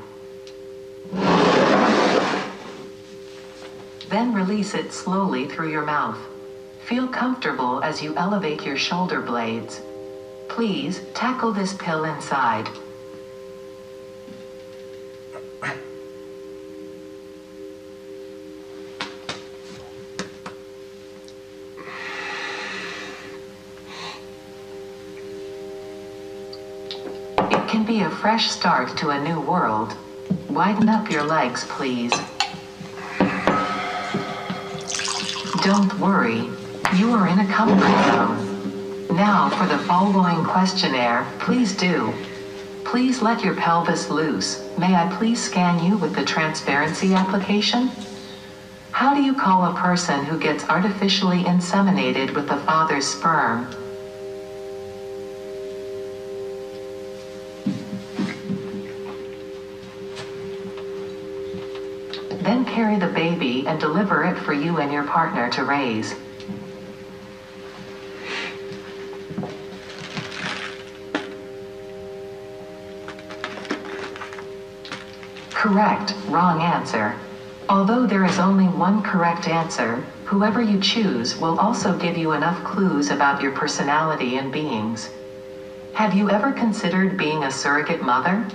[4.10, 6.20] Then release it slowly through your mouth.
[6.86, 9.82] Feel comfortable as you elevate your shoulder blades.
[10.48, 12.70] Please tackle this pill inside.
[27.50, 29.96] It can be a fresh start to a new world.
[30.52, 32.14] Widen up your legs, please.
[35.64, 36.48] Don't worry,
[36.94, 39.16] you are in a comfort zone.
[39.16, 42.14] Now for the following questionnaire, please do.
[42.86, 44.64] Please let your pelvis loose.
[44.78, 47.90] May I please scan you with the transparency application?
[48.92, 53.70] How do you call a person who gets artificially inseminated with the father's sperm?
[62.42, 66.16] Then carry the baby and deliver it for you and your partner to raise.
[75.66, 77.16] Correct, wrong answer.
[77.70, 79.96] Although there is only one correct answer,
[80.26, 85.10] whoever you choose will also give you enough clues about your personality and beings.
[85.96, 88.48] Have you ever considered being a surrogate mother?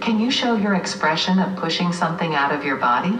[0.00, 3.16] Can you show your expression of pushing something out of your body?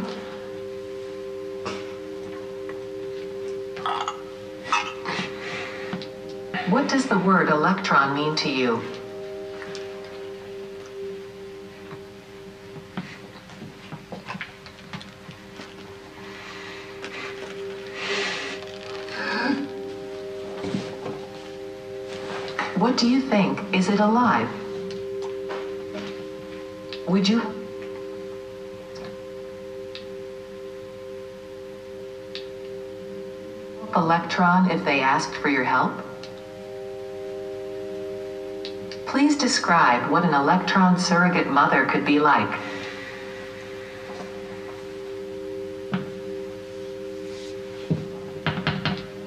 [6.70, 8.76] What does the word elektron mean to you?
[22.78, 23.60] What do you think?
[23.74, 24.48] Is it alive?
[27.06, 27.42] Would you
[33.92, 35.92] Elektron if they asked for your help?
[39.24, 42.60] Please describe what an elektron surrogate mother could be like.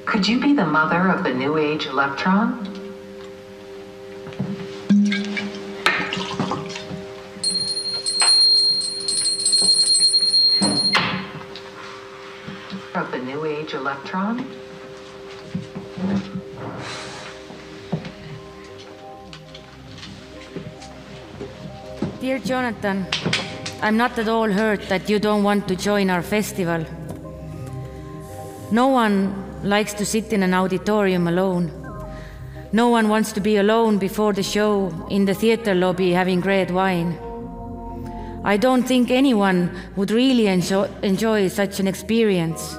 [0.06, 2.64] Could you be the mother of the new age elektron?
[12.94, 14.46] Of the new age elektron?
[22.38, 23.08] Dear Jonathan,
[23.82, 26.86] I'm not at all hurt that you don't want to join our festival.
[28.72, 29.34] No one
[29.64, 31.72] likes to sit in an auditorium alone.
[32.72, 36.70] No one wants to be alone before the show in the theater lobby having red
[36.70, 37.18] wine.
[38.44, 42.78] I don't think anyone would really enjoy, enjoy such an experience.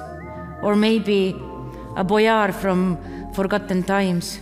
[0.63, 1.35] Or maybe
[1.97, 2.97] a boyar from
[3.33, 4.39] forgotten times.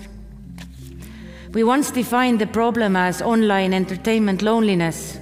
[1.53, 5.17] We once defined the problem as online entertainment loneliness,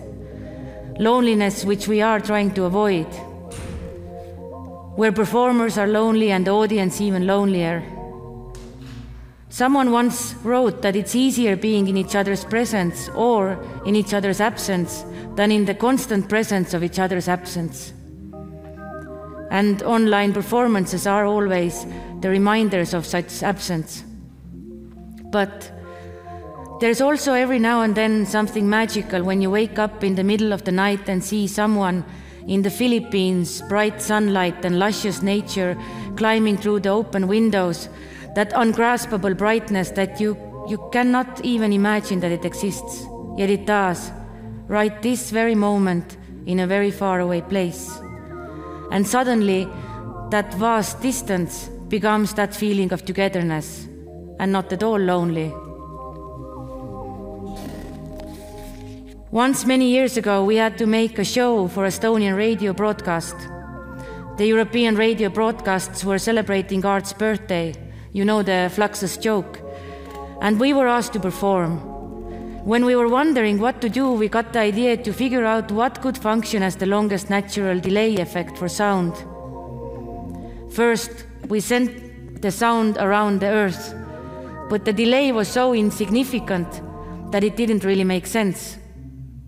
[0.98, 3.06] loneliness which we are trying to avoid,
[4.96, 7.84] where performers are lonely and the audience even lonelier.
[9.50, 14.42] Someone once wrote that it's easier being in each other's presence or in each other's
[14.42, 15.06] absence
[15.36, 17.94] than in the constant presence of each other's absence.
[19.52, 21.86] And online performances are always
[22.22, 24.04] the reminders of such absence.
[25.32, 25.72] But
[26.80, 30.52] there's also every now and then something magical when you wake up in the middle
[30.52, 32.04] of the night and see someone
[32.48, 35.78] in the Philippines, bright sunlight and luscious nature
[36.16, 37.90] climbing through the open windows,
[38.36, 43.06] that ungraspable brightness that you, you cannot even imagine that it exists.
[43.38, 44.12] Yet it does,
[44.68, 48.00] right this very moment in a very far away place.
[48.92, 49.68] And suddenly,
[50.30, 53.88] that vast distance becomes that feeling of togetherness
[54.40, 55.54] and not at all lonely.
[59.32, 63.36] Once, many years ago, we had to make a show for Estonian radio broadcast.
[64.38, 67.74] The European radio broadcasts were celebrating Art's birthday,
[68.14, 69.60] you know the Fluxus joke,
[70.42, 71.80] and we were asked to perform.
[72.66, 76.04] When we were wondering what to do, we got the idea to figure out what
[76.04, 79.16] could function as the longest natural delay effect for sound.
[80.72, 83.96] First, we sent the sound around the Earth,
[84.70, 86.70] but the delay was so insignificant
[87.32, 88.78] that it didn't really make sense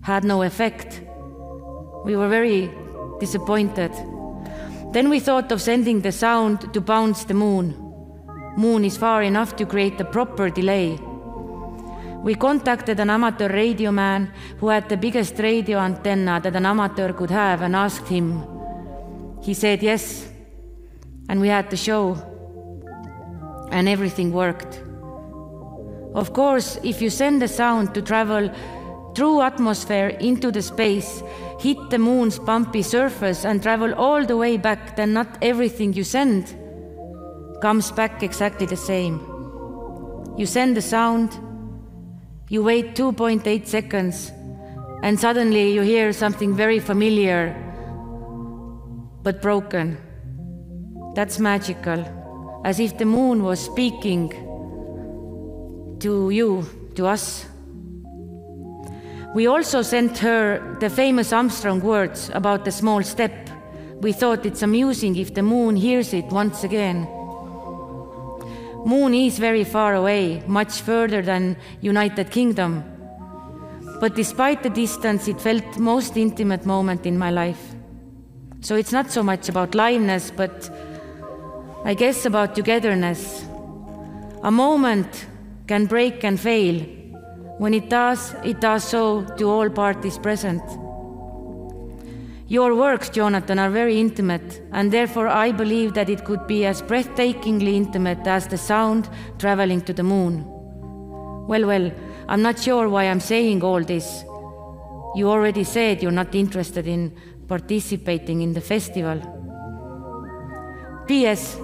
[0.08, 1.02] had no effect.
[2.04, 2.70] We were very
[3.20, 3.92] disappointed.
[4.92, 7.74] Then we thought of sending the sound to bounce the moon.
[8.56, 10.98] Moon is far enough to create a proper delay.
[12.24, 17.12] We contacted an amateur radio man who had the biggest radio antenna that an amateur
[17.12, 18.42] could have and asked him.
[19.42, 20.26] He said yes,
[21.28, 22.16] and we had the show,
[23.70, 24.82] and everything worked.
[26.14, 28.50] Of course, if you send the sound to travel
[29.14, 31.22] through atmosphere into the space,
[31.60, 36.04] hit the moon's bumpy surface and travel all the way back, then not everything you
[36.04, 36.54] send
[37.60, 39.20] comes back exactly the same.
[40.36, 41.36] You send the sound,
[42.48, 44.30] you wait 2.8 seconds,
[45.02, 47.54] and suddenly you hear something very familiar
[49.22, 49.98] but broken.
[51.14, 52.04] That's magical,
[52.64, 54.30] as if the moon was speaking
[56.00, 57.46] to you, to us.
[59.38, 63.48] We also sent her the famous Armstrong words about the small step.
[64.00, 67.06] We thought it's amusing if the moon hears it once again.
[68.84, 72.82] Moon is very far away, much further than United Kingdom.
[74.00, 77.64] But despite the distance, it felt most intimate moment in my life.
[78.60, 80.68] So it's not so much about liveness, but
[81.84, 83.44] I guess about togetherness.
[84.42, 85.26] A moment
[85.68, 86.97] can break and fail,
[87.58, 90.62] when it does, it does so to all parties present.
[92.46, 96.80] Your works, Jonathan, are very intimate, and therefore I believe that it could be as
[96.80, 100.44] breathtakingly intimate as the sound traveling to the moon.
[101.46, 101.92] Well, well,
[102.28, 104.24] I'm not sure why I'm saying all this.
[105.14, 107.14] You already said you're not interested in
[107.48, 109.20] participating in the festival.
[111.06, 111.56] P.S.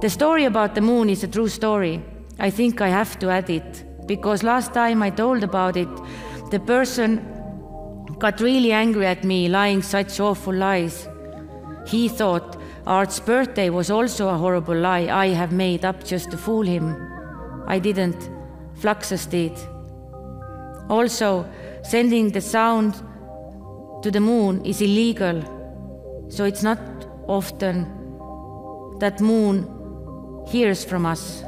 [0.00, 2.02] The story about the moon is a true story.
[2.38, 5.88] I think I have to add it because last time I told about it,
[6.50, 7.20] the person
[8.18, 11.06] got really angry at me lying such awful lies.
[11.86, 12.56] He thought
[12.86, 16.96] Art's birthday was also a horrible lie I have made up just to fool him.
[17.66, 18.30] I didn't.
[18.80, 19.52] Fluxus did.
[20.88, 21.46] Also,
[21.82, 22.94] sending the sound
[24.02, 25.42] to the moon is illegal,
[26.28, 26.78] so it's not
[27.26, 27.84] often
[29.00, 31.44] that moon hears from us.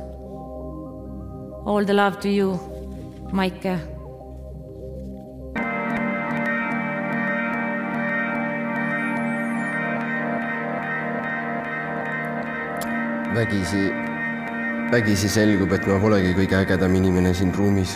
[1.70, 2.58] All the love to you,
[3.32, 3.78] Maike.
[13.34, 13.92] vägisi,
[14.90, 17.94] vägisi selgub, et ma polegi kõige ägedam inimene siin ruumis.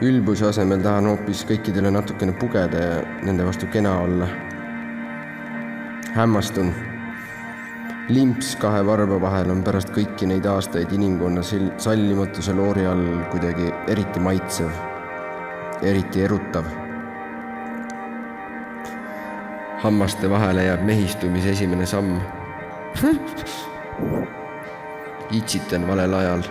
[0.00, 4.28] ülbuse asemel tahan hoopis kõikidele natukene pugeda ja nende vastu kena olla.
[6.14, 6.93] hämmastun
[8.08, 14.20] limps kahe varba vahel on pärast kõiki neid aastaid inimkonna sallimatuse loori all kuidagi eriti
[14.20, 14.72] maitsev,
[15.82, 16.68] eriti erutav
[19.84, 22.20] hammaste vahele jääb mehistumise esimene samm.
[25.30, 26.42] itsitan valel ajal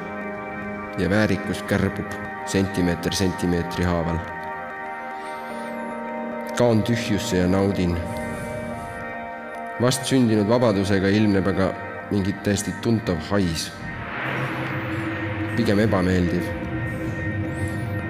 [0.98, 2.14] ja väärikus kärbub
[2.46, 4.18] sentimeeter sentimeetri haaval.
[6.58, 7.98] kaon tühjusse ja naudin.
[9.84, 11.70] Vast sündinud vabadusega ilmneb aga
[12.12, 13.72] mingi täiesti tuntav hais.
[15.56, 16.44] pigem ebameeldiv.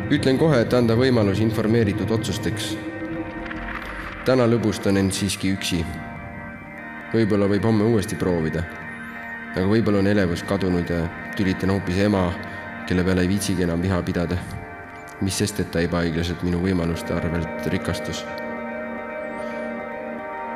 [0.09, 2.75] ütlen kohe, et anda võimalus informeeritud otsusteks
[4.25, 5.81] täna lõbustan end siiski üksi.
[7.13, 8.63] võib-olla võib homme uuesti proovida.
[9.55, 12.31] aga võib-olla on elevus kadunud ja tülitan hoopis ema,
[12.87, 14.37] kelle peale ei viitsigi enam viha pidada.
[15.21, 18.25] mis sest, et ta ebaõiglaselt minu võimaluste arvelt rikastus.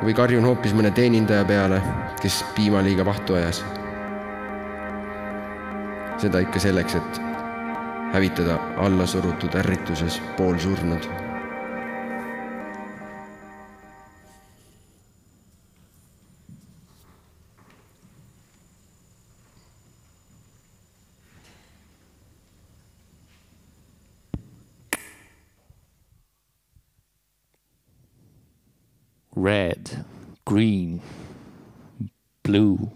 [0.02, 1.80] Või karjun hoopis mõne teenindaja peale,
[2.22, 3.64] kes piima liiga vahtu ajas.
[6.18, 7.20] seda ikka selleks, et
[8.12, 11.06] hävitada allasurutud ärrituses poolsurnud
[29.48, 30.04] red,
[30.44, 31.00] green,
[32.42, 32.90] blue.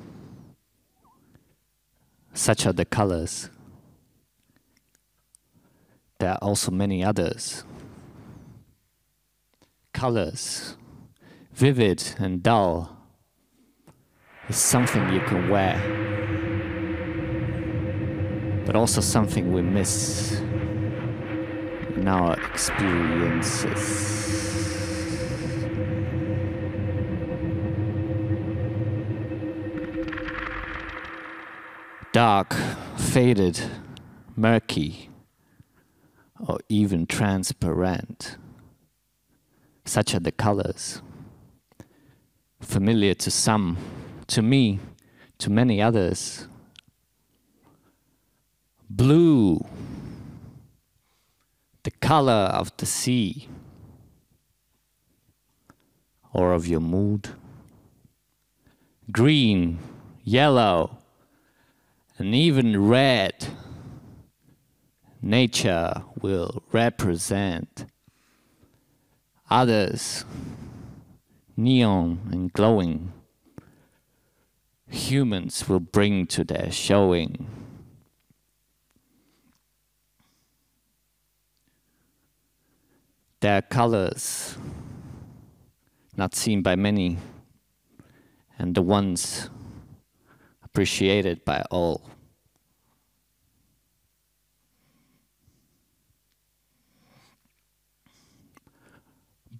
[2.34, 3.48] Such are the colors.
[6.18, 7.64] There are also many others.
[9.94, 10.76] Colors,
[11.55, 12.98] vivid and dull,
[14.50, 15.76] is something you can wear,
[18.66, 20.38] but also something we miss
[21.96, 24.31] in our experiences.
[32.12, 32.54] Dark,
[32.96, 33.58] faded,
[34.36, 35.08] murky,
[36.46, 38.36] or even transparent.
[39.86, 41.00] Such are the colors.
[42.60, 43.78] Familiar to some,
[44.26, 44.78] to me,
[45.38, 46.46] to many others.
[48.90, 49.64] Blue,
[51.82, 53.48] the color of the sea,
[56.34, 57.30] or of your mood.
[59.10, 59.78] Green,
[60.22, 61.01] yellow,
[62.22, 63.48] and even red,
[65.20, 67.84] nature will represent.
[69.50, 70.24] Others,
[71.56, 73.12] neon and glowing,
[74.88, 77.44] humans will bring to their showing.
[83.40, 84.56] Their colors,
[86.16, 87.18] not seen by many,
[88.60, 89.50] and the ones
[90.62, 92.11] appreciated by all.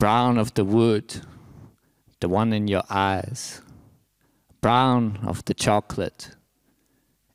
[0.03, 1.21] Brown of the wood,
[2.19, 3.61] the one in your eyes.
[4.61, 6.35] Brown of the chocolate,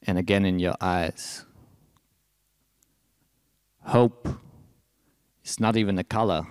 [0.04, 1.46] and again in your eyes.
[3.84, 4.28] Hope
[5.46, 6.46] is not even a color,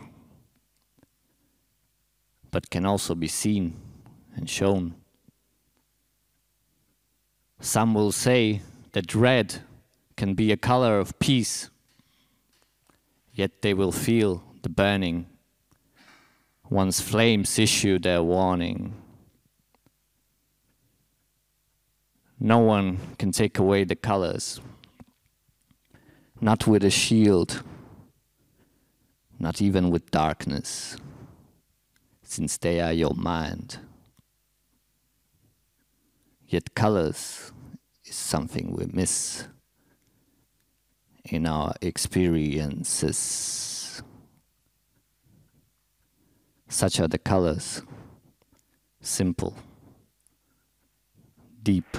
[2.51, 3.77] but can also be seen
[4.35, 4.95] and shown.
[7.61, 8.63] Some will say
[8.93, 9.61] that red
[10.17, 11.69] can be a color of peace,
[13.35, 15.27] yet they will feel the burning
[16.69, 18.95] once flames issue their warning.
[22.39, 24.61] No one can take away the colors,
[26.41, 27.63] not with a shield,
[29.39, 30.97] not even with darkness,
[32.23, 33.79] since they are your mind.
[36.49, 37.53] Yet colors
[38.05, 39.49] is something we miss
[41.25, 43.76] in our experiences.
[46.69, 47.83] Such are the colors
[49.01, 49.57] simple,
[51.63, 51.97] deep.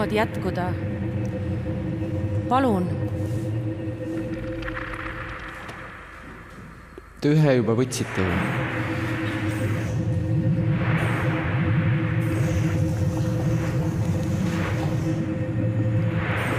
[0.00, 0.72] Niimoodi jätkuda.
[2.48, 2.86] palun.
[7.20, 8.38] Te ühe juba võtsite ju.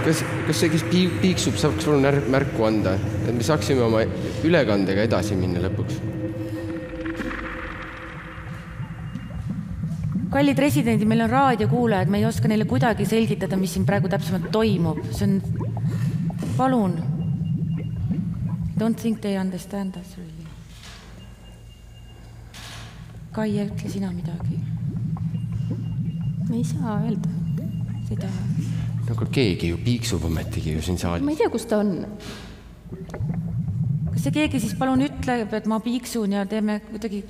[0.04, 2.94] kas, kas see, kes piik, piiksub, saaks palun märku anda,
[3.26, 4.06] et me saaksime oma
[4.46, 6.11] ülekandega edasi minna lõpuks?
[10.42, 14.48] Kallid residendid, meil on raadiokuulajad, me ei oska neile kuidagi selgitada, mis siin praegu täpsemalt
[14.50, 15.36] toimub, see on,
[16.56, 16.96] palun.
[18.80, 20.48] Don't think they understand us really.
[23.32, 24.58] Kaie, ütle sina midagi.
[26.48, 27.30] ma ei saa öelda
[28.08, 28.28] seda.
[29.06, 31.24] no aga keegi ju piiksub ometigi ju siin saalis.
[31.24, 31.94] ma ei tea, kus ta on.
[34.10, 37.22] kas see keegi siis palun ütleb, et ma piiksun ja teeme kuidagi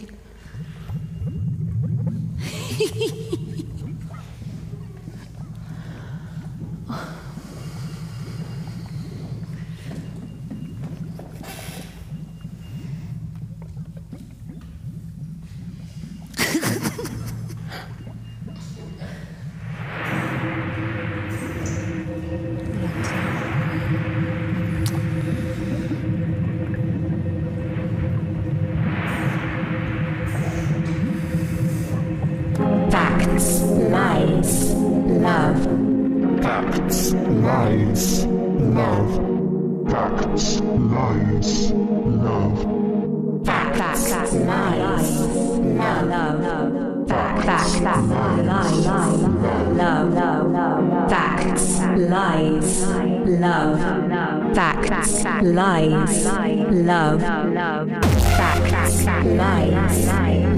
[55.53, 57.21] Lies, love.
[57.21, 60.09] Facts, lies,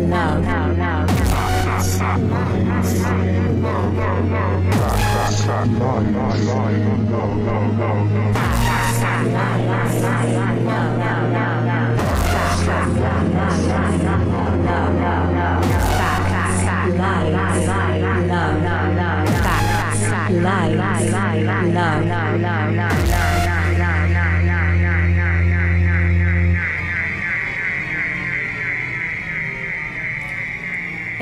[0.09, 0.85] love.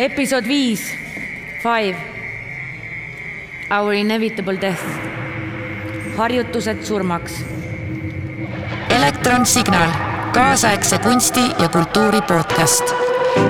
[0.03, 0.81] Episood viis,
[1.63, 1.97] five.
[3.71, 4.83] Our inevitable death.
[6.17, 7.45] harjutused surmaks.
[8.89, 9.91] elektronsignaal,
[10.33, 12.95] kaasaegse kunsti ja kultuuri podcast.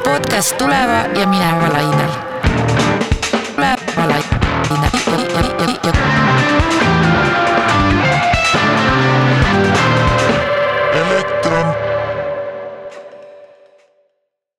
[0.05, 2.22] podcast tuleva ja mineva lainel